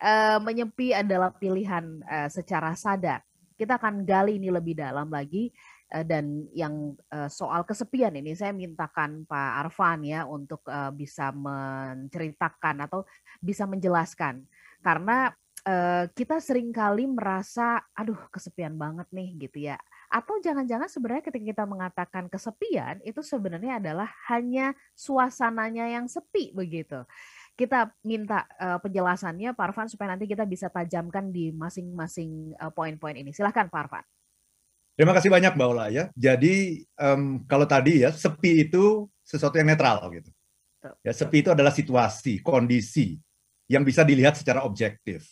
Uh, 0.00 0.40
menyepi 0.40 0.96
adalah 0.96 1.28
pilihan 1.36 2.00
secara 2.32 2.72
sadar. 2.72 3.20
Kita 3.52 3.76
akan 3.76 4.00
gali 4.08 4.40
ini 4.40 4.48
lebih 4.48 4.80
dalam 4.80 5.12
lagi 5.12 5.52
dan 5.86 6.50
yang 6.50 6.98
soal 7.30 7.62
kesepian 7.62 8.10
ini 8.18 8.34
saya 8.34 8.50
mintakan 8.50 9.22
Pak 9.22 9.52
Arfan 9.66 10.02
ya 10.02 10.26
untuk 10.26 10.66
bisa 10.98 11.30
menceritakan 11.30 12.90
atau 12.90 13.06
bisa 13.38 13.70
menjelaskan 13.70 14.42
karena 14.82 15.30
kita 16.10 16.42
sering 16.42 16.74
kali 16.74 17.06
merasa 17.06 17.78
aduh 17.94 18.18
kesepian 18.34 18.74
banget 18.74 19.06
nih 19.14 19.28
gitu 19.46 19.58
ya 19.70 19.78
atau 20.06 20.38
jangan-jangan 20.38 20.86
sebenarnya 20.86 21.24
ketika 21.26 21.46
kita 21.54 21.64
mengatakan 21.66 22.24
kesepian 22.30 23.02
itu 23.02 23.22
sebenarnya 23.26 23.82
adalah 23.82 24.06
hanya 24.30 24.70
suasananya 24.94 25.90
yang 25.90 26.06
sepi 26.06 26.54
begitu. 26.54 27.02
Kita 27.58 27.90
minta 28.06 28.46
penjelasannya 28.58 29.56
Pak 29.56 29.64
Arfan 29.66 29.88
supaya 29.90 30.14
nanti 30.14 30.30
kita 30.30 30.46
bisa 30.46 30.70
tajamkan 30.70 31.34
di 31.34 31.50
masing-masing 31.50 32.54
poin-poin 32.76 33.18
ini. 33.18 33.34
Silahkan 33.34 33.66
Pak 33.66 33.80
Arfan. 33.88 34.04
Terima 34.96 35.12
kasih 35.12 35.28
banyak 35.28 35.52
Mbak 35.54 35.68
Ola 35.68 35.86
ya. 35.92 36.08
Jadi 36.16 36.80
um, 36.96 37.44
kalau 37.44 37.68
tadi 37.68 38.02
ya 38.02 38.10
sepi 38.10 38.64
itu 38.64 39.04
sesuatu 39.20 39.60
yang 39.60 39.68
netral 39.68 40.08
gitu. 40.10 40.32
Ya 41.04 41.12
sepi 41.12 41.44
itu 41.44 41.50
adalah 41.52 41.74
situasi, 41.74 42.40
kondisi 42.40 43.18
yang 43.66 43.82
bisa 43.82 44.06
dilihat 44.06 44.38
secara 44.38 44.62
objektif. 44.64 45.26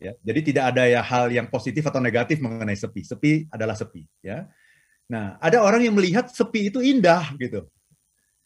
Ya, 0.00 0.16
jadi 0.24 0.40
tidak 0.40 0.64
ada 0.72 0.88
ya 0.88 1.04
hal 1.04 1.28
yang 1.28 1.52
positif 1.52 1.84
atau 1.84 2.00
negatif 2.00 2.40
mengenai 2.40 2.72
sepi. 2.72 3.04
Sepi 3.04 3.44
adalah 3.52 3.76
sepi, 3.76 4.08
ya. 4.24 4.48
Nah, 5.12 5.36
ada 5.36 5.60
orang 5.60 5.84
yang 5.84 5.92
melihat 5.92 6.32
sepi 6.32 6.72
itu 6.72 6.80
indah 6.80 7.36
gitu. 7.36 7.68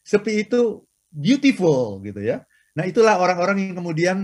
Sepi 0.02 0.42
itu 0.42 0.82
beautiful 1.14 2.02
gitu 2.02 2.18
ya. 2.18 2.42
Nah, 2.74 2.90
itulah 2.90 3.22
orang-orang 3.22 3.70
yang 3.70 3.78
kemudian 3.78 4.18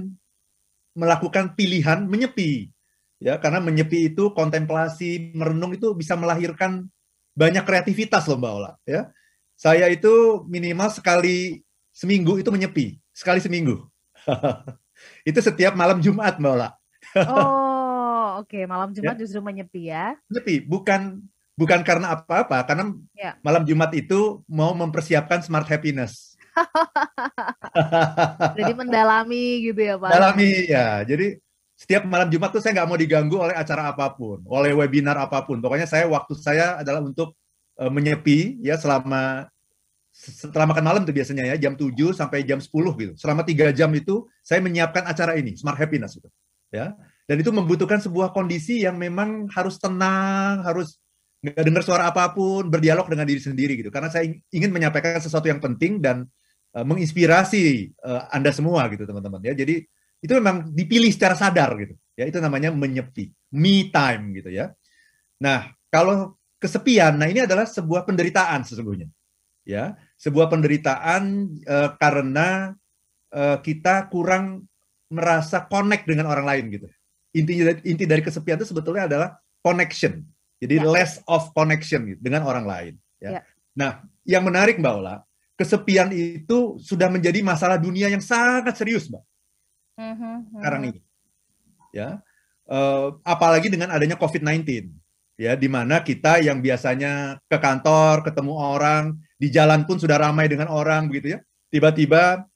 melakukan 0.99 1.55
pilihan 1.55 2.03
menyepi. 2.03 2.75
Ya, 3.21 3.37
karena 3.37 3.61
menyepi 3.61 4.09
itu 4.09 4.33
kontemplasi, 4.33 5.37
merenung 5.37 5.77
itu 5.77 5.93
bisa 5.93 6.17
melahirkan 6.17 6.89
banyak 7.37 7.61
kreativitas 7.69 8.25
loh 8.25 8.41
Mbak 8.41 8.53
Ola, 8.57 8.73
ya. 8.89 9.13
Saya 9.61 9.93
itu 9.93 10.41
minimal 10.49 10.89
sekali 10.89 11.61
seminggu 11.93 12.41
itu 12.41 12.49
menyepi, 12.49 12.97
sekali 13.13 13.45
seminggu. 13.45 13.85
itu 15.29 15.37
setiap 15.45 15.77
malam 15.77 16.01
Jumat 16.01 16.41
Mbak 16.41 16.53
Ola. 16.57 16.73
Oh, 17.29 18.41
oke. 18.41 18.49
Okay. 18.49 18.65
Malam 18.65 18.97
Jumat 18.97 19.21
ya. 19.21 19.21
justru 19.21 19.45
menyepi 19.45 19.93
ya? 19.93 20.17
Menyepi, 20.33 20.65
bukan 20.65 21.21
bukan 21.61 21.85
karena 21.85 22.17
apa-apa, 22.17 22.65
karena 22.65 22.89
ya. 23.13 23.37
malam 23.45 23.69
Jumat 23.69 23.93
itu 23.93 24.41
mau 24.49 24.73
mempersiapkan 24.73 25.45
smart 25.45 25.69
happiness. 25.69 26.41
jadi 28.57 28.73
mendalami 28.73 29.69
gitu 29.69 29.81
ya 29.81 30.01
Pak? 30.01 30.09
Mendalami 30.09 30.51
ya. 30.73 31.05
Jadi 31.05 31.37
setiap 31.81 32.05
malam 32.05 32.29
Jumat 32.29 32.53
tuh 32.53 32.61
saya 32.61 32.77
nggak 32.77 32.89
mau 32.93 32.99
diganggu 33.01 33.41
oleh 33.41 33.57
acara 33.57 33.89
apa 33.89 34.13
pun, 34.13 34.45
oleh 34.45 34.77
webinar 34.77 35.17
apa 35.17 35.41
pun. 35.49 35.65
Pokoknya 35.65 35.89
saya 35.89 36.05
waktu 36.13 36.37
saya 36.37 36.85
adalah 36.85 37.01
untuk 37.01 37.33
uh, 37.81 37.89
menyepi 37.89 38.61
ya 38.61 38.77
selama 38.77 39.49
setelah 40.13 40.69
makan 40.69 40.85
malam 40.85 41.03
tuh 41.09 41.17
biasanya 41.17 41.49
ya 41.49 41.57
jam 41.57 41.79
7 41.81 41.97
sampai 42.13 42.45
jam 42.45 42.61
10 42.61 42.69
gitu. 43.01 43.13
Selama 43.17 43.49
tiga 43.49 43.73
jam 43.73 43.89
itu 43.97 44.29
saya 44.45 44.61
menyiapkan 44.61 45.09
acara 45.09 45.41
ini 45.41 45.57
Smart 45.57 45.81
Happiness 45.81 46.21
gitu 46.21 46.29
ya 46.71 46.95
dan 47.27 47.37
itu 47.39 47.51
membutuhkan 47.51 47.99
sebuah 47.99 48.31
kondisi 48.31 48.83
yang 48.87 48.95
memang 48.97 49.51
harus 49.51 49.77
tenang 49.79 50.63
harus 50.63 50.99
nggak 51.43 51.67
dengar 51.67 51.83
suara 51.83 52.11
apa 52.11 52.31
pun 52.31 52.71
berdialog 52.71 53.11
dengan 53.11 53.27
diri 53.27 53.43
sendiri 53.43 53.75
gitu 53.75 53.91
karena 53.91 54.11
saya 54.11 54.31
ingin 54.55 54.71
menyampaikan 54.71 55.19
sesuatu 55.19 55.51
yang 55.51 55.59
penting 55.59 55.99
dan 55.99 56.27
uh, 56.79 56.87
menginspirasi 56.87 57.91
uh, 58.07 58.31
anda 58.31 58.55
semua 58.55 58.87
gitu 58.91 59.03
teman-teman 59.03 59.43
ya 59.43 59.55
jadi 59.55 59.83
itu 60.21 60.33
memang 60.37 60.69
dipilih 60.73 61.11
secara 61.13 61.35
sadar 61.37 61.75
gitu 61.81 61.95
ya 62.17 62.29
itu 62.29 62.39
namanya 62.39 62.71
menyepi 62.73 63.33
me 63.57 63.89
time 63.89 64.37
gitu 64.37 64.53
ya 64.53 64.73
nah 65.41 65.73
kalau 65.89 66.37
kesepian 66.61 67.17
nah 67.17 67.27
ini 67.27 67.45
adalah 67.45 67.65
sebuah 67.65 68.05
penderitaan 68.05 68.63
sesungguhnya 68.65 69.09
ya 69.65 69.97
sebuah 70.21 70.53
penderitaan 70.53 71.23
uh, 71.65 71.89
karena 71.97 72.77
uh, 73.33 73.59
kita 73.65 74.13
kurang 74.13 74.69
merasa 75.11 75.67
connect 75.67 76.07
dengan 76.07 76.31
orang 76.31 76.47
lain 76.47 76.65
gitu. 76.71 76.87
Intinya 77.35 77.75
inti 77.83 78.05
dari 78.07 78.23
kesepian 78.23 78.59
itu 78.59 78.71
sebetulnya 78.71 79.11
adalah 79.11 79.29
connection. 79.63 80.23
Jadi 80.63 80.77
ya. 80.79 80.87
less 80.87 81.19
of 81.27 81.51
connection 81.55 82.15
gitu, 82.15 82.21
dengan 82.23 82.47
orang 82.47 82.65
lain. 82.65 82.95
Ya. 83.19 83.39
ya. 83.39 83.41
Nah, 83.75 83.91
yang 84.27 84.47
menarik 84.47 84.79
Mbak 84.79 84.95
Ola, 85.03 85.23
kesepian 85.59 86.11
itu 86.15 86.79
sudah 86.79 87.11
menjadi 87.11 87.43
masalah 87.43 87.79
dunia 87.79 88.11
yang 88.11 88.23
sangat 88.23 88.79
serius, 88.79 89.11
Mbak. 89.11 89.23
Mm 90.01 90.15
-hmm. 90.17 90.35
Sekarang 90.57 90.83
ini, 90.89 91.01
ya. 91.93 92.25
Uh, 92.65 93.21
apalagi 93.27 93.69
dengan 93.69 93.93
adanya 93.93 94.17
COVID-19, 94.17 94.89
ya, 95.37 95.53
di 95.59 95.69
mana 95.69 96.01
kita 96.01 96.41
yang 96.41 96.65
biasanya 96.65 97.37
ke 97.45 97.59
kantor, 97.61 98.25
ketemu 98.25 98.55
orang, 98.57 99.05
di 99.37 99.53
jalan 99.53 99.85
pun 99.85 100.01
sudah 100.01 100.17
ramai 100.17 100.49
dengan 100.49 100.73
orang, 100.73 101.11
begitu 101.13 101.37
ya. 101.37 101.39
Tiba-tiba 101.69 102.49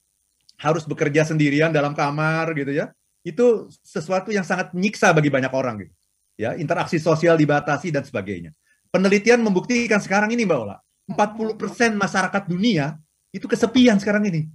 harus 0.59 0.87
bekerja 0.87 1.27
sendirian 1.27 1.75
dalam 1.75 1.93
kamar 1.97 2.55
gitu 2.55 2.71
ya 2.71 2.95
itu 3.25 3.73
sesuatu 3.83 4.31
yang 4.31 4.45
sangat 4.47 4.71
menyiksa 4.77 5.11
bagi 5.11 5.33
banyak 5.33 5.51
orang 5.51 5.87
gitu 5.87 5.95
ya 6.39 6.55
interaksi 6.55 7.01
sosial 7.01 7.35
dibatasi 7.35 7.91
dan 7.91 8.05
sebagainya 8.07 8.55
penelitian 8.93 9.43
membuktikan 9.43 9.99
sekarang 9.99 10.31
ini 10.31 10.47
mbak 10.47 10.59
Ola 10.61 10.77
40% 11.11 11.59
masyarakat 11.99 12.43
dunia 12.47 12.97
itu 13.35 13.45
kesepian 13.51 13.99
sekarang 13.99 14.29
ini 14.31 14.47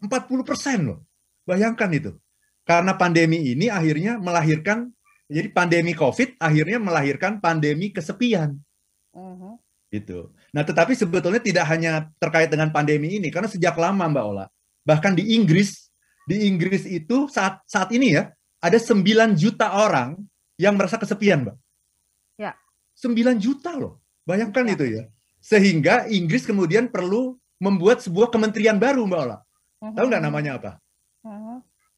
40% 0.00 0.88
loh 0.88 1.04
bayangkan 1.48 1.88
itu 1.96 2.12
karena 2.68 2.92
pandemi 2.92 3.40
ini 3.56 3.72
akhirnya 3.72 4.20
melahirkan 4.20 4.92
jadi 5.32 5.48
pandemi 5.48 5.96
COVID 5.96 6.36
akhirnya 6.36 6.76
melahirkan 6.76 7.40
pandemi 7.40 7.88
kesepian 7.88 8.60
uh-huh. 9.16 9.56
gitu 9.88 10.36
nah 10.52 10.60
tetapi 10.60 10.92
sebetulnya 10.92 11.40
tidak 11.40 11.64
hanya 11.72 12.12
terkait 12.20 12.52
dengan 12.52 12.68
pandemi 12.68 13.16
ini 13.16 13.32
karena 13.32 13.48
sejak 13.48 13.72
lama 13.80 14.04
mbak 14.04 14.24
Ola 14.28 14.46
Bahkan 14.88 15.20
di 15.20 15.36
Inggris, 15.36 15.92
di 16.24 16.48
Inggris 16.48 16.88
itu 16.88 17.28
saat 17.28 17.60
saat 17.68 17.92
ini 17.92 18.16
ya, 18.16 18.32
ada 18.56 18.80
9 18.80 19.36
juta 19.36 19.84
orang 19.84 20.16
yang 20.56 20.80
merasa 20.80 20.96
kesepian, 20.96 21.44
Mbak. 21.44 21.56
Ya. 22.40 22.56
9 22.96 23.36
juta 23.36 23.76
loh. 23.76 24.00
Bayangkan 24.24 24.64
ya. 24.64 24.72
itu 24.72 24.84
ya. 24.88 25.04
Sehingga 25.44 26.08
Inggris 26.08 26.48
kemudian 26.48 26.88
perlu 26.88 27.36
membuat 27.60 28.00
sebuah 28.00 28.32
kementerian 28.32 28.80
baru, 28.80 29.04
Mbak 29.04 29.20
Ola. 29.28 29.38
Tahu 29.78 30.06
nggak 30.08 30.24
namanya 30.24 30.56
apa? 30.56 30.80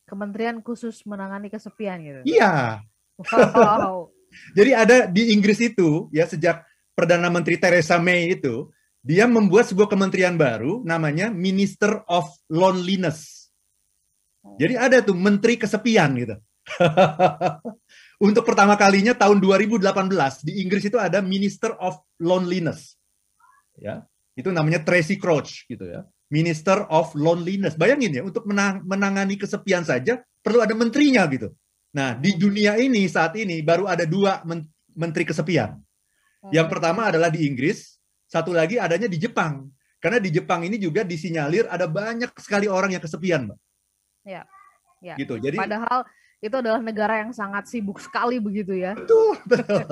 Kementerian 0.09 0.59
khusus 0.65 1.07
menangani 1.07 1.47
kesepian 1.53 2.03
gitu. 2.03 2.21
Iya. 2.27 2.83
Wow. 3.21 4.11
Jadi 4.59 4.71
ada 4.75 4.97
di 5.07 5.35
Inggris 5.35 5.59
itu 5.63 6.11
ya 6.15 6.27
sejak 6.27 6.67
Perdana 6.95 7.31
Menteri 7.31 7.59
Theresa 7.59 7.99
May 7.99 8.35
itu 8.35 8.71
dia 9.01 9.25
membuat 9.25 9.71
sebuah 9.71 9.89
kementerian 9.89 10.37
baru 10.37 10.85
namanya 10.85 11.33
Minister 11.33 12.05
of 12.07 12.29
Loneliness. 12.53 13.49
Jadi 14.61 14.75
ada 14.77 15.05
tuh 15.05 15.17
menteri 15.17 15.61
kesepian 15.61 16.17
gitu. 16.17 16.37
Untuk 18.27 18.45
pertama 18.45 18.77
kalinya 18.77 19.17
tahun 19.17 19.41
2018 19.41 19.85
di 20.45 20.65
Inggris 20.65 20.85
itu 20.89 20.97
ada 21.01 21.25
Minister 21.25 21.77
of 21.81 21.97
Loneliness. 22.21 22.97
Ya, 23.81 24.05
itu 24.37 24.53
namanya 24.53 24.85
Tracy 24.85 25.17
Crouch 25.17 25.65
gitu 25.69 25.89
ya. 25.89 26.05
Minister 26.31 26.87
of 26.87 27.11
Loneliness. 27.19 27.75
Bayangin 27.75 28.15
ya, 28.15 28.23
untuk 28.23 28.47
menang, 28.47 28.87
menangani 28.87 29.35
kesepian 29.35 29.83
saja 29.83 30.23
perlu 30.41 30.63
ada 30.63 30.73
menterinya 30.79 31.27
gitu. 31.27 31.51
Nah, 31.91 32.15
di 32.15 32.39
dunia 32.39 32.79
ini 32.79 33.05
saat 33.11 33.35
ini 33.35 33.61
baru 33.67 33.91
ada 33.91 34.07
dua 34.07 34.47
menteri 34.95 35.27
kesepian. 35.27 35.75
Yang 36.49 36.69
pertama 36.73 37.13
adalah 37.13 37.29
di 37.29 37.45
Inggris, 37.45 38.01
satu 38.25 38.55
lagi 38.55 38.81
adanya 38.81 39.11
di 39.11 39.21
Jepang. 39.21 39.69
Karena 40.01 40.17
di 40.17 40.33
Jepang 40.33 40.65
ini 40.65 40.81
juga 40.81 41.05
disinyalir 41.05 41.69
ada 41.69 41.85
banyak 41.85 42.33
sekali 42.41 42.65
orang 42.65 42.97
yang 42.97 43.03
kesepian, 43.05 43.53
Mbak. 43.53 43.59
Ya. 44.25 44.43
ya. 45.05 45.15
Gitu. 45.21 45.37
Jadi 45.37 45.61
padahal 45.61 46.09
itu 46.41 46.57
adalah 46.57 46.81
negara 46.81 47.21
yang 47.21 47.37
sangat 47.37 47.69
sibuk 47.69 48.01
sekali 48.01 48.41
begitu 48.41 48.73
ya. 48.73 48.97
Betul, 48.97 49.37
betul. 49.45 49.85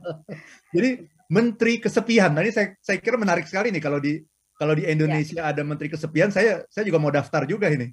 Jadi 0.78 0.90
menteri 1.28 1.74
kesepian. 1.84 2.32
Nah, 2.32 2.40
ini 2.40 2.52
saya 2.54 2.72
saya 2.80 2.96
kira 2.96 3.20
menarik 3.20 3.44
sekali 3.44 3.68
nih 3.68 3.82
kalau 3.84 4.00
di 4.00 4.24
kalau 4.58 4.76
di 4.76 4.84
Indonesia 4.86 5.42
ya. 5.42 5.50
ada 5.50 5.62
menteri 5.66 5.88
kesepian, 5.90 6.30
saya 6.30 6.62
saya 6.70 6.84
juga 6.86 6.98
mau 7.02 7.10
daftar 7.10 7.46
juga 7.48 7.72
ini. 7.72 7.90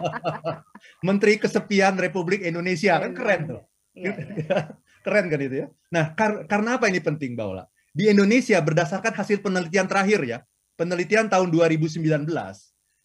menteri 1.08 1.36
kesepian 1.36 1.94
Republik 2.00 2.42
Indonesia 2.42 2.98
kan 2.98 3.12
keren 3.12 3.40
tuh. 3.46 3.62
Ya, 3.94 4.12
ya. 4.16 4.58
keren 5.04 5.26
kan 5.28 5.40
itu 5.42 5.56
ya. 5.62 5.66
Nah, 5.92 6.12
kar 6.16 6.48
karena 6.48 6.80
apa 6.80 6.88
ini 6.90 6.98
penting, 6.98 7.38
Baula? 7.38 7.68
di 7.90 8.06
Indonesia 8.06 8.58
berdasarkan 8.62 9.12
hasil 9.14 9.42
penelitian 9.42 9.90
terakhir 9.90 10.22
ya, 10.22 10.38
penelitian 10.78 11.26
tahun 11.26 11.50
2019, 11.50 12.06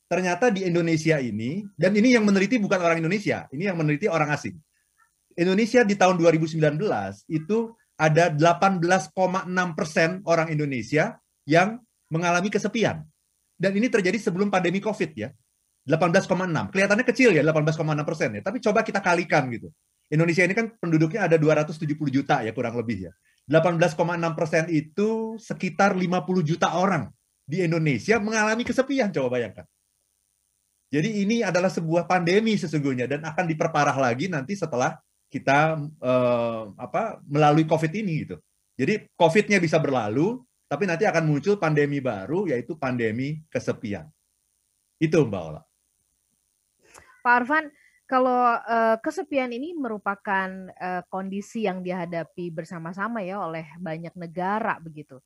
ternyata 0.05 0.53
di 0.53 0.65
Indonesia 0.69 1.17
ini, 1.17 1.65
dan 1.73 1.97
ini 1.97 2.13
yang 2.13 2.23
meneliti 2.25 2.61
bukan 2.61 2.77
orang 2.77 3.01
Indonesia, 3.01 3.49
ini 3.49 3.65
yang 3.65 3.77
meneliti 3.77 4.05
orang 4.05 4.29
asing. 4.29 4.55
Indonesia 5.35 5.83
di 5.83 5.97
tahun 5.97 6.15
2019 6.21 6.61
itu 7.27 7.73
ada 7.99 8.31
18,6 8.31 9.11
persen 9.75 10.23
orang 10.23 10.47
Indonesia 10.53 11.19
yang 11.43 11.81
mengalami 12.15 12.47
kesepian. 12.47 13.03
Dan 13.59 13.75
ini 13.75 13.91
terjadi 13.91 14.15
sebelum 14.15 14.47
pandemi 14.47 14.79
COVID 14.79 15.11
ya. 15.19 15.35
18,6. 15.85 16.25
Kelihatannya 16.71 17.05
kecil 17.05 17.29
ya 17.35 17.43
18,6 17.43 18.07
persen 18.07 18.29
ya. 18.39 18.41
Tapi 18.41 18.57
coba 18.63 18.79
kita 18.81 19.03
kalikan 19.03 19.51
gitu. 19.51 19.67
Indonesia 20.07 20.47
ini 20.47 20.55
kan 20.55 20.71
penduduknya 20.79 21.27
ada 21.27 21.35
270 21.35 21.75
juta 22.09 22.41
ya 22.41 22.55
kurang 22.55 22.79
lebih 22.79 23.09
ya. 23.09 23.11
18,6 23.45 23.93
persen 24.33 24.63
itu 24.73 25.37
sekitar 25.37 25.93
50 25.93 26.09
juta 26.41 26.73
orang 26.73 27.11
di 27.45 27.61
Indonesia 27.61 28.17
mengalami 28.17 28.65
kesepian. 28.65 29.13
Coba 29.13 29.37
bayangkan. 29.37 29.65
Jadi 30.89 31.21
ini 31.25 31.41
adalah 31.41 31.69
sebuah 31.69 32.07
pandemi 32.09 32.57
sesungguhnya 32.57 33.09
dan 33.09 33.21
akan 33.25 33.45
diperparah 33.49 33.97
lagi 33.97 34.29
nanti 34.29 34.55
setelah 34.55 34.97
kita 35.29 35.75
eh, 35.81 36.63
apa 36.77 37.19
melalui 37.25 37.65
COVID 37.67 37.91
ini 37.93 38.25
gitu. 38.25 38.37
Jadi 38.75 39.07
COVID-nya 39.15 39.59
bisa 39.59 39.79
berlalu, 39.79 40.43
tapi 40.65 40.89
nanti 40.89 41.05
akan 41.05 41.23
muncul 41.29 41.55
pandemi 41.61 42.01
baru 42.01 42.49
yaitu 42.49 42.73
pandemi 42.73 43.45
kesepian. 43.53 44.09
Itu 44.97 45.27
Mbak 45.27 45.43
Ola. 45.45 45.61
Pak 47.21 47.33
Arfan, 47.41 47.65
kalau 48.05 48.53
uh, 48.61 48.97
kesepian 49.01 49.49
ini 49.49 49.73
merupakan 49.73 50.49
uh, 50.77 51.01
kondisi 51.09 51.65
yang 51.65 51.81
dihadapi 51.81 52.53
bersama-sama 52.53 53.25
ya 53.25 53.41
oleh 53.41 53.65
banyak 53.81 54.13
negara 54.13 54.77
begitu. 54.77 55.17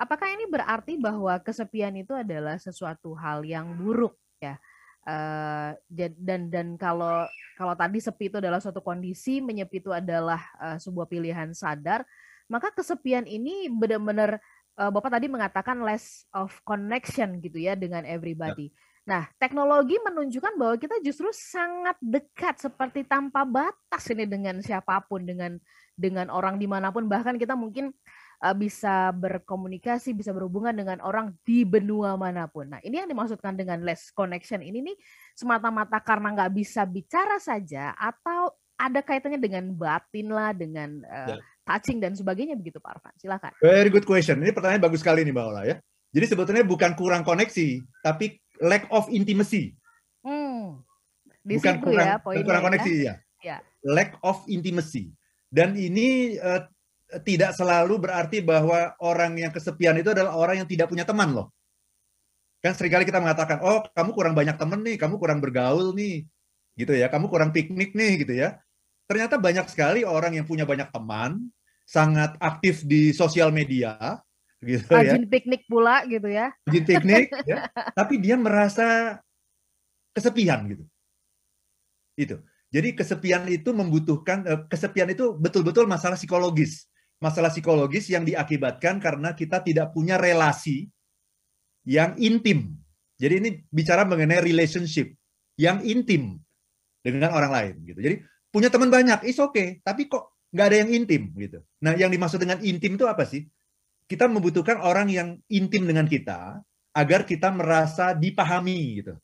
Apakah 0.00 0.32
ini 0.32 0.48
berarti 0.48 0.96
bahwa 0.96 1.36
kesepian 1.44 1.92
itu 2.00 2.16
adalah 2.16 2.56
sesuatu 2.56 3.12
hal 3.16 3.44
yang 3.44 3.76
buruk 3.76 4.16
ya? 4.40 4.56
Uh, 5.02 5.76
dan 5.90 6.48
dan 6.48 6.66
kalau 6.80 7.26
kalau 7.58 7.74
tadi 7.76 8.00
sepi 8.00 8.32
itu 8.32 8.40
adalah 8.40 8.64
suatu 8.64 8.80
kondisi, 8.80 9.44
menyepi 9.44 9.84
itu 9.84 9.92
adalah 9.92 10.40
sebuah 10.80 11.10
pilihan 11.10 11.52
sadar, 11.52 12.06
maka 12.48 12.72
kesepian 12.72 13.28
ini 13.28 13.68
benar-benar 13.68 14.40
uh, 14.78 14.90
Bapak 14.92 15.18
tadi 15.18 15.26
mengatakan 15.26 15.80
less 15.82 16.24
of 16.32 16.52
connection 16.62 17.40
gitu 17.40 17.58
ya 17.58 17.76
dengan 17.76 18.06
everybody. 18.06 18.70
Ya 18.70 18.92
Nah, 19.02 19.26
teknologi 19.34 19.98
menunjukkan 19.98 20.54
bahwa 20.54 20.78
kita 20.78 21.02
justru 21.02 21.26
sangat 21.34 21.98
dekat 21.98 22.62
seperti 22.62 23.02
tanpa 23.02 23.42
batas 23.42 24.06
ini 24.14 24.30
dengan 24.30 24.62
siapa 24.62 25.02
pun, 25.02 25.26
dengan 25.26 25.58
dengan 25.98 26.30
orang 26.30 26.54
di 26.54 26.70
mana 26.70 26.94
pun, 26.94 27.10
bahkan 27.10 27.34
kita 27.34 27.58
mungkin 27.58 27.90
uh, 28.46 28.54
bisa 28.54 29.10
berkomunikasi, 29.10 30.14
bisa 30.14 30.30
berhubungan 30.30 30.70
dengan 30.70 31.02
orang 31.02 31.34
di 31.42 31.66
benua 31.66 32.14
mana 32.14 32.46
pun. 32.46 32.70
Nah, 32.70 32.80
ini 32.86 33.02
yang 33.02 33.10
dimaksudkan 33.10 33.58
dengan 33.58 33.82
less 33.82 34.14
connection 34.14 34.62
ini 34.62 34.94
nih 34.94 34.96
semata-mata 35.34 35.98
karena 35.98 36.30
nggak 36.38 36.54
bisa 36.54 36.86
bicara 36.86 37.42
saja 37.42 37.98
atau 37.98 38.54
ada 38.78 39.02
kaitannya 39.02 39.42
dengan 39.42 39.66
batin 39.74 40.30
lah, 40.30 40.54
dengan 40.54 41.02
uh, 41.10 41.34
ya. 41.34 41.42
Touching 41.62 41.98
dan 42.02 42.12
sebagainya 42.14 42.58
begitu 42.58 42.82
Pak 42.82 42.98
Arfan. 42.98 43.14
Silakan. 43.18 43.52
Very 43.62 43.90
good 43.90 44.06
question. 44.06 44.42
Ini 44.42 44.50
pertanyaan 44.50 44.82
bagus 44.82 45.00
sekali 45.02 45.22
nih 45.22 45.34
Mbak 45.34 45.46
Ola 45.46 45.62
ya. 45.66 45.76
Jadi 46.12 46.26
sebetulnya 46.28 46.64
bukan 46.66 46.92
kurang 46.92 47.24
koneksi, 47.24 47.80
tapi 48.04 48.36
lack 48.60 48.84
of 48.92 49.08
intimacy. 49.08 49.72
Hmm. 50.20 50.84
Di 51.42 51.58
bukan 51.58 51.74
situ 51.80 51.86
kurang, 51.88 52.06
ya 52.06 52.16
poinnya. 52.20 52.46
Kurang 52.46 52.62
koneksi 52.68 52.92
ya. 53.00 53.14
ya. 53.42 53.56
Lack 53.82 54.20
of 54.20 54.44
intimacy. 54.46 55.10
Dan 55.48 55.74
ini 55.74 56.36
uh, 56.38 56.68
tidak 57.24 57.52
selalu 57.56 58.00
berarti 58.00 58.40
bahwa 58.40 58.96
orang 59.02 59.36
yang 59.36 59.52
kesepian 59.52 59.98
itu 60.00 60.12
adalah 60.12 60.36
orang 60.36 60.64
yang 60.64 60.68
tidak 60.68 60.88
punya 60.88 61.04
teman 61.04 61.32
loh. 61.32 61.52
Kan 62.62 62.78
sering 62.78 62.94
kali 62.94 63.04
kita 63.04 63.18
mengatakan, 63.18 63.58
oh 63.60 63.82
kamu 63.90 64.10
kurang 64.14 64.34
banyak 64.38 64.54
teman 64.54 64.80
nih, 64.86 64.96
kamu 64.96 65.18
kurang 65.18 65.42
bergaul 65.42 65.90
nih, 65.98 66.24
gitu 66.78 66.94
ya, 66.94 67.10
kamu 67.10 67.26
kurang 67.26 67.50
piknik 67.50 67.90
nih, 67.92 68.22
gitu 68.22 68.38
ya. 68.38 68.62
Ternyata 69.12 69.36
banyak 69.36 69.68
sekali 69.68 70.08
orang 70.08 70.40
yang 70.40 70.48
punya 70.48 70.64
banyak 70.64 70.88
teman, 70.88 71.52
sangat 71.84 72.32
aktif 72.40 72.80
di 72.80 73.12
sosial 73.12 73.52
media, 73.52 74.16
gitu 74.64 74.88
ya. 74.88 75.04
Rajin 75.04 75.28
piknik 75.28 75.68
pula 75.68 76.08
gitu 76.08 76.32
ya. 76.32 76.48
Rajin 76.64 76.84
piknik, 76.88 77.28
ya. 77.52 77.68
tapi 77.92 78.16
dia 78.24 78.40
merasa 78.40 79.20
kesepian 80.16 80.64
gitu. 80.64 80.84
Itu. 82.16 82.40
Jadi 82.72 82.96
kesepian 82.96 83.44
itu 83.52 83.76
membutuhkan 83.76 84.48
eh, 84.48 84.64
kesepian 84.64 85.12
itu 85.12 85.36
betul-betul 85.36 85.84
masalah 85.84 86.16
psikologis. 86.16 86.88
Masalah 87.20 87.52
psikologis 87.52 88.08
yang 88.08 88.24
diakibatkan 88.24 88.96
karena 88.96 89.36
kita 89.36 89.60
tidak 89.60 89.92
punya 89.92 90.16
relasi 90.16 90.88
yang 91.84 92.16
intim. 92.16 92.80
Jadi 93.20 93.34
ini 93.44 93.50
bicara 93.68 94.08
mengenai 94.08 94.40
relationship 94.40 95.12
yang 95.60 95.84
intim 95.84 96.40
dengan 97.04 97.36
orang 97.36 97.52
lain 97.52 97.74
gitu. 97.84 98.00
Jadi 98.00 98.16
punya 98.52 98.68
teman 98.68 98.92
banyak, 98.92 99.24
is 99.24 99.40
oke, 99.40 99.56
okay, 99.56 99.80
tapi 99.80 100.06
kok 100.06 100.36
nggak 100.52 100.66
ada 100.68 100.76
yang 100.84 100.90
intim 100.92 101.32
gitu. 101.40 101.58
Nah, 101.80 101.96
yang 101.96 102.12
dimaksud 102.12 102.38
dengan 102.38 102.60
intim 102.60 103.00
itu 103.00 103.08
apa 103.08 103.24
sih? 103.24 103.48
kita 104.12 104.28
membutuhkan 104.28 104.76
orang 104.84 105.08
yang 105.08 105.28
intim 105.48 105.88
dengan 105.88 106.04
kita 106.04 106.60
agar 106.92 107.24
kita 107.24 107.48
merasa 107.48 108.12
dipahami 108.12 109.00
gitu. 109.00 109.16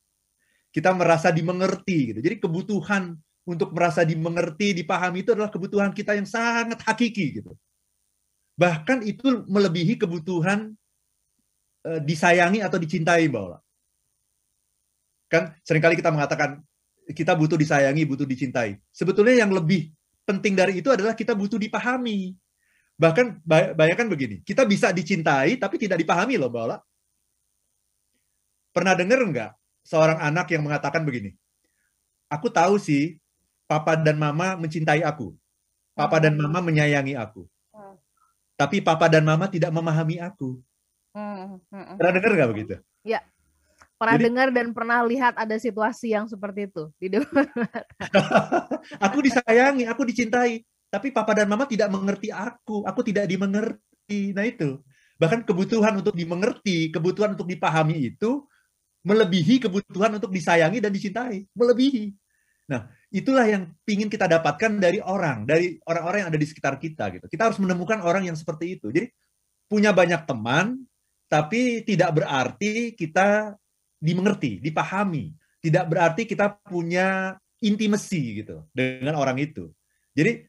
Kita 0.73 0.97
merasa 0.97 1.29
dimengerti 1.29 2.17
gitu. 2.17 2.21
Jadi 2.25 2.37
kebutuhan 2.41 3.13
untuk 3.45 3.77
merasa 3.77 4.05
dimengerti, 4.05 4.73
dipahami 4.73 5.21
itu 5.25 5.37
adalah 5.37 5.53
kebutuhan 5.53 5.93
kita 5.93 6.17
yang 6.17 6.25
sangat 6.25 6.81
hakiki 6.85 7.41
gitu. 7.41 7.53
Bahkan 8.57 9.05
itu 9.05 9.45
melebihi 9.45 10.01
kebutuhan 10.01 10.73
e, 11.85 11.91
disayangi 12.05 12.65
atau 12.65 12.81
dicintai, 12.81 13.29
Mbak 13.29 13.43
Ola. 13.45 13.59
Kan 15.29 15.53
sering 15.65 15.85
kali 15.85 16.01
kita 16.01 16.09
mengatakan 16.09 16.65
kita 17.13 17.33
butuh 17.33 17.57
disayangi, 17.57 18.05
butuh 18.05 18.29
dicintai. 18.29 18.77
Sebetulnya 18.93 19.41
yang 19.45 19.53
lebih 19.53 19.93
penting 20.29 20.53
dari 20.53 20.85
itu 20.85 20.93
adalah 20.93 21.17
kita 21.17 21.33
butuh 21.33 21.57
dipahami. 21.57 22.37
Bahkan 22.99 23.47
bayangkan 23.79 24.11
begini, 24.11 24.43
kita 24.43 24.67
bisa 24.67 24.91
dicintai 24.91 25.57
tapi 25.57 25.79
tidak 25.79 26.03
dipahami 26.03 26.35
loh, 26.37 26.51
Mbak 26.51 26.63
Ola. 26.67 26.79
Pernah 28.75 28.95
dengar 28.99 29.23
nggak 29.23 29.51
seorang 29.87 30.19
anak 30.21 30.51
yang 30.53 30.67
mengatakan 30.67 31.07
begini, 31.07 31.33
aku 32.29 32.53
tahu 32.53 32.77
sih 32.77 33.17
papa 33.65 33.97
dan 33.97 34.21
mama 34.21 34.59
mencintai 34.59 35.01
aku. 35.07 35.33
Papa 35.95 36.23
dan 36.23 36.39
mama 36.39 36.63
menyayangi 36.63 37.19
aku. 37.19 37.47
Tapi 38.59 38.83
papa 38.83 39.07
dan 39.07 39.23
mama 39.23 39.47
tidak 39.47 39.71
memahami 39.71 40.19
aku. 40.19 40.59
Pernah 41.99 42.13
dengar 42.15 42.31
nggak 42.35 42.51
begitu? 42.51 42.75
Ya, 43.07 43.23
pernah 43.99 44.17
Jadi, 44.17 44.25
dengar 44.31 44.49
dan 44.55 44.67
pernah 44.71 44.99
lihat 45.03 45.35
ada 45.35 45.59
situasi 45.59 46.15
yang 46.15 46.31
seperti 46.31 46.71
itu 46.71 46.89
di 47.03 47.11
depan. 47.19 47.45
aku 49.03 49.19
disayangi, 49.21 49.85
aku 49.91 50.07
dicintai, 50.07 50.63
tapi 50.89 51.11
papa 51.11 51.35
dan 51.35 51.51
mama 51.51 51.67
tidak 51.67 51.91
mengerti 51.91 52.31
aku, 52.31 52.87
aku 52.87 53.03
tidak 53.03 53.27
dimengerti. 53.27 54.33
Nah 54.33 54.47
itu. 54.47 54.81
Bahkan 55.19 55.43
kebutuhan 55.43 55.99
untuk 55.99 56.15
dimengerti, 56.15 56.95
kebutuhan 56.95 57.35
untuk 57.35 57.51
dipahami 57.51 58.15
itu 58.15 58.47
melebihi 59.03 59.67
kebutuhan 59.67 60.15
untuk 60.15 60.31
disayangi 60.31 60.79
dan 60.79 60.95
dicintai, 60.95 61.43
melebihi. 61.55 62.15
Nah, 62.69 62.87
itulah 63.09 63.49
yang 63.49 63.73
ingin 63.89 64.13
kita 64.13 64.29
dapatkan 64.29 64.77
dari 64.77 65.01
orang, 65.01 65.49
dari 65.49 65.81
orang-orang 65.89 66.23
yang 66.23 66.31
ada 66.31 66.41
di 66.41 66.47
sekitar 66.47 66.77
kita 66.77 67.09
gitu. 67.17 67.27
Kita 67.27 67.49
harus 67.49 67.59
menemukan 67.59 67.99
orang 68.05 68.29
yang 68.29 68.37
seperti 68.37 68.77
itu. 68.77 68.93
Jadi 68.93 69.09
punya 69.65 69.97
banyak 69.97 70.29
teman, 70.29 70.85
tapi 71.29 71.81
tidak 71.89 72.21
berarti 72.21 72.93
kita 72.93 73.57
dimengerti, 73.99 74.63
dipahami. 74.63 75.35
Tidak 75.59 75.85
berarti 75.91 76.23
kita 76.25 76.59
punya 76.65 77.35
intimasi 77.59 78.43
gitu 78.43 78.65
dengan 78.71 79.19
orang 79.19 79.37
itu. 79.43 79.75
Jadi 80.15 80.47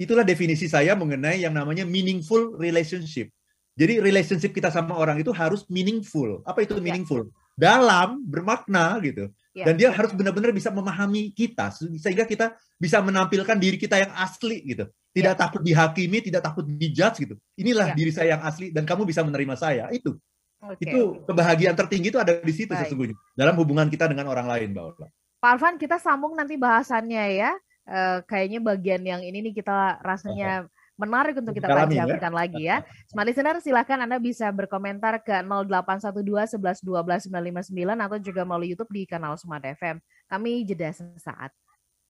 Itulah 0.00 0.24
definisi 0.24 0.64
saya 0.64 0.96
mengenai 0.96 1.44
yang 1.44 1.52
namanya 1.52 1.84
meaningful 1.84 2.56
relationship. 2.56 3.28
Jadi 3.76 4.00
relationship 4.00 4.56
kita 4.56 4.72
sama 4.72 4.96
orang 4.96 5.20
itu 5.20 5.28
harus 5.28 5.68
meaningful. 5.68 6.40
Apa 6.48 6.64
itu 6.64 6.72
ya. 6.72 6.80
meaningful? 6.80 7.28
Ya. 7.28 7.76
Dalam, 7.76 8.24
bermakna 8.24 8.96
gitu. 9.04 9.28
Ya. 9.52 9.68
Dan 9.68 9.76
dia 9.76 9.92
harus 9.92 10.16
benar-benar 10.16 10.56
bisa 10.56 10.72
memahami 10.72 11.36
kita 11.36 11.68
sehingga 11.76 12.24
kita 12.24 12.56
bisa 12.80 13.04
menampilkan 13.04 13.60
diri 13.60 13.76
kita 13.76 14.00
yang 14.00 14.08
asli 14.16 14.64
gitu. 14.72 14.88
Tidak 15.12 15.36
ya. 15.36 15.38
takut 15.38 15.60
dihakimi, 15.60 16.24
tidak 16.24 16.48
takut 16.48 16.64
dijudge 16.64 17.28
gitu. 17.28 17.34
Inilah 17.60 17.92
ya. 17.92 17.94
diri 18.00 18.12
saya 18.16 18.40
yang 18.40 18.42
asli 18.48 18.72
dan 18.72 18.88
kamu 18.88 19.04
bisa 19.04 19.20
menerima 19.20 19.52
saya. 19.60 19.92
Itu. 19.92 20.16
Okay. 20.60 20.92
Itu 20.92 21.24
kebahagiaan 21.24 21.72
tertinggi 21.72 22.12
itu 22.12 22.20
ada 22.20 22.36
di 22.36 22.52
situ 22.52 22.76
Baik. 22.76 22.84
sesungguhnya 22.84 23.16
dalam 23.32 23.56
hubungan 23.56 23.88
kita 23.88 24.04
dengan 24.04 24.28
orang 24.28 24.44
lain, 24.44 24.76
Mbak 24.76 24.84
Ola. 24.92 25.08
Pak 25.40 25.50
Alvan, 25.56 25.74
kita 25.80 25.96
sambung 25.96 26.36
nanti 26.36 26.60
bahasannya 26.60 27.24
ya 27.32 27.50
uh, 27.88 28.18
kayaknya 28.28 28.60
bagian 28.60 29.02
yang 29.02 29.20
ini 29.24 29.50
nih 29.50 29.54
kita 29.56 29.98
rasanya 30.04 30.68
menarik 31.00 31.32
untuk 31.40 31.56
kita 31.56 31.64
bincangkan 31.88 32.32
ya? 32.32 32.36
lagi 32.36 32.62
ya. 32.68 32.76
Smart 33.10 33.24
listener 33.24 33.56
silahkan 33.64 34.04
Anda 34.04 34.20
bisa 34.20 34.52
berkomentar 34.52 35.24
ke 35.24 35.32
0812 35.40 36.60
11 36.60 36.84
12 36.84 37.32
959 37.32 38.04
atau 38.04 38.18
juga 38.20 38.42
melalui 38.44 38.76
YouTube 38.76 38.92
di 38.92 39.08
kanal 39.08 39.40
Smart 39.40 39.64
FM. 39.64 39.96
Kami 40.28 40.68
jeda 40.68 40.92
sesaat. 40.92 41.50